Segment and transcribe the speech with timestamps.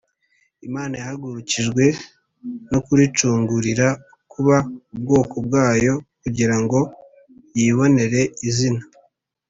[0.67, 1.83] Imana yahagurukijwe
[2.71, 3.87] no kuricungurira
[4.33, 4.55] kuba
[4.95, 6.79] ubwoko bwayo kugira ngo
[7.57, 8.83] yibonere izina